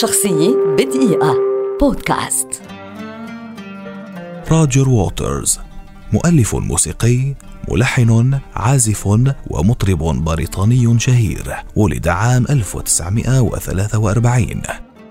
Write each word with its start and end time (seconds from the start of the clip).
شخصية 0.00 0.56
بدقيقة. 0.78 1.36
بودكاست. 1.80 2.48
روجر 4.50 4.88
ووترز 4.88 5.58
مؤلف 6.12 6.54
موسيقي 6.54 7.34
ملحن 7.68 8.40
عازف 8.54 9.06
ومطرب 9.50 9.98
بريطاني 9.98 10.98
شهير. 10.98 11.56
ولد 11.76 12.08
عام 12.08 12.46
1943 12.50 14.62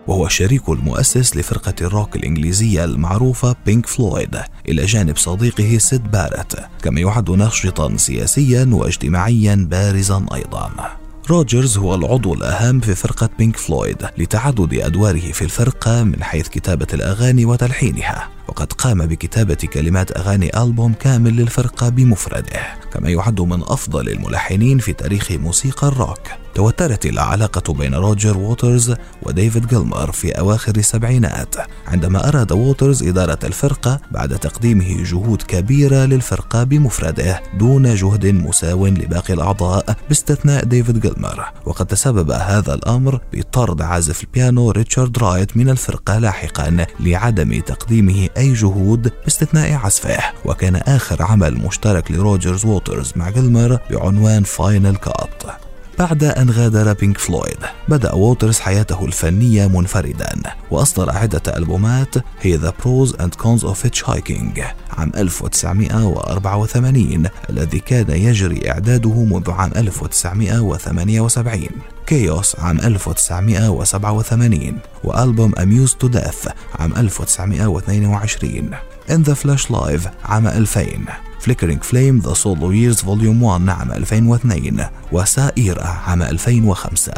وهو 0.08 0.26
الشريك 0.26 0.70
المؤسس 0.70 1.38
لفرقة 1.38 1.76
الروك 1.82 2.16
الإنجليزية 2.16 2.86
المعروفة 2.86 3.56
بينك 3.66 3.86
فلويد 3.86 4.38
إلى 4.70 4.86
جانب 4.86 5.18
صديقه 5.18 5.78
سيد 5.78 6.12
باريت 6.12 6.66
كما 6.84 7.02
يعد 7.02 7.30
ناشطا 7.30 7.98
سياسيا 7.98 8.70
واجتماعيا 8.72 9.68
بارزا 9.72 10.26
أيضا. 10.34 11.01
روجرز 11.32 11.78
هو 11.78 11.96
العضو 11.96 12.34
الأهم 12.34 12.80
في 12.80 12.96
فرقة 12.96 13.30
بينك 13.38 13.58
فلويد 13.58 13.98
لتعدد 14.18 14.74
أدواره 14.74 15.32
في 15.32 15.42
الفرقة 15.42 16.04
من 16.04 16.24
حيث 16.24 16.48
كتابة 16.48 16.88
الأغاني 16.94 17.46
وتلحينها. 17.46 18.30
وقد 18.52 18.74
قام 18.74 19.06
بكتابة 19.06 19.56
كلمات 19.56 20.18
أغاني 20.18 20.62
ألبوم 20.64 20.94
كامل 20.94 21.36
للفرقة 21.36 21.90
بمفرده 21.90 22.82
كما 22.94 23.10
يعد 23.10 23.42
من 23.42 23.62
أفضل 23.62 24.10
الملحنين 24.10 24.80
في 24.80 24.94
تاريخ 24.94 25.32
موسيقى 25.32 25.88
الروك. 25.88 26.20
توترت 26.56 27.06
العلاقة 27.06 27.74
بين 27.74 27.96
روجر 27.96 28.38
ووترز 28.38 28.96
وديفيد 29.24 29.68
جيلمر 29.68 30.12
في 30.12 30.32
أواخر 30.32 30.76
السبعينات 30.76 31.56
عندما 31.88 32.28
أراد 32.28 32.52
ووترز 32.52 33.04
إدارة 33.04 33.40
الفرقة 33.44 34.00
بعد 34.12 34.40
تقديمه 34.40 35.04
جهود 35.04 35.42
كبيرة 35.42 36.06
للفرقة 36.06 36.64
بمفرده 36.64 37.42
دون 37.60 37.96
جهد 37.96 38.26
مساو 38.26 38.88
لباقي 38.88 39.34
الأعضاء 39.34 39.96
باستثناء 40.08 40.66
ديفيد 40.66 41.00
جيلمر. 41.00 41.46
وقد 41.66 41.86
تسبب 41.86 42.32
هذا 42.32 42.74
الأمر 42.74 43.22
بطرد 43.34 43.82
عازف 43.82 44.24
البيانو 44.24 44.72
ريتشارد 44.72 45.18
رايت 45.18 45.58
من 45.58 45.70
الفرقة 45.70 46.18
لاحقا 46.18 46.86
لعدم 47.00 47.60
تقديمه 47.60 48.30
أي 48.42 48.54
جهود 48.54 49.12
باستثناء 49.24 49.74
عزفه. 49.74 50.18
وكان 50.46 50.76
آخر 50.76 51.24
عمل 51.24 51.54
مشترك 51.54 52.12
لروجر 52.12 52.66
ووترز 52.66 53.14
مع 53.16 53.30
جيلمر 53.30 53.80
بعنوان 53.90 54.44
Final 54.44 54.96
Cut 54.96 55.71
بعد 56.02 56.24
أن 56.24 56.50
غادر 56.50 56.94
بينك 56.94 57.18
فلويد 57.18 57.58
بدأ 57.88 58.14
ووترز 58.14 58.60
حياته 58.60 59.06
الفنية 59.06 59.68
منفردا 59.68 60.36
وأصدر 60.72 61.10
عدة 61.10 61.58
ألبومات 61.58 62.16
هي 62.42 62.60
The 62.60 62.72
Pros 62.72 63.10
and 63.14 63.36
Cons 63.44 63.64
of 63.64 63.76
Hitchhiking 63.84 64.62
عام 64.98 65.12
1984 65.18 67.28
الذي 67.50 67.80
كان 67.80 68.10
يجري 68.10 68.72
إعداده 68.72 69.14
منذ 69.14 69.52
عام 69.52 69.72
1978 69.76 71.70
KAOS 72.06 72.56
عام 72.60 72.80
1987 72.80 74.80
وألبوم 75.04 75.52
Amused 75.52 75.96
to 76.04 76.08
Death 76.10 76.52
عام 76.80 76.94
1922 76.98 78.72
In 79.10 79.24
the 79.24 79.36
Flesh 79.36 79.70
Live 79.70 80.08
عام 80.26 80.48
2000 80.48 81.31
Flickering 81.42 81.84
Flame 81.84 82.20
The 82.20 82.34
Solo 82.34 82.72
Years 82.72 82.96
Volume 82.96 83.44
1 83.44 83.70
عام 83.70 83.92
2002 83.92 84.86
و 85.12 85.24
Ça 85.24 85.48
Ira 85.48 85.84
عام 85.84 86.22
2005 86.22 87.14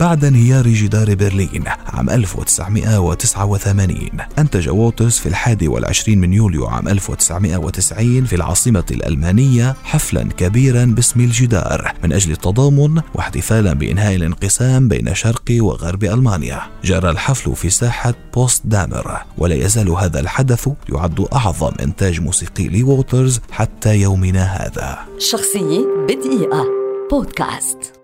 بعد 0.00 0.24
انهيار 0.24 0.68
جدار 0.68 1.14
برلين 1.14 1.64
عام 1.86 2.10
1989 2.10 4.08
أنتج 4.38 4.68
ووترز 4.68 5.12
في 5.12 5.26
الحادي 5.26 5.68
والعشرين 5.68 6.18
من 6.20 6.32
يوليو 6.32 6.66
عام 6.66 6.88
1990 6.88 8.24
في 8.24 8.36
العاصمة 8.36 8.84
الألمانية 8.90 9.76
حفلا 9.84 10.22
كبيرا 10.22 10.84
باسم 10.84 11.20
الجدار 11.20 11.92
من 12.04 12.12
أجل 12.12 12.32
التضامن 12.32 13.00
واحتفالا 13.14 13.72
بإنهاء 13.72 14.14
الانقسام 14.14 14.88
بين 14.88 15.14
شرق 15.14 15.44
وغرب 15.50 16.04
ألمانيا. 16.04 16.60
جرى 16.84 17.10
الحفل 17.10 17.56
في 17.56 17.70
ساحة 17.70 18.14
بوتسدامر 18.34 19.18
ولا 19.38 19.54
يزال 19.54 19.90
هذا 19.90 20.20
الحدث 20.20 20.68
يعد 20.88 21.26
أعظم 21.32 21.72
إنتاج 21.80 22.20
موسيقي 22.20 22.68
لووترز 22.68 23.40
حتى 23.50 23.96
يومنا 23.96 24.42
هذا. 24.42 24.98
شخصية 25.18 25.86
بدقيقة. 26.08 26.64
بودكاست. 27.10 27.97